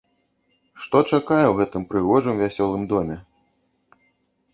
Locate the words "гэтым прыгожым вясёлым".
1.59-2.83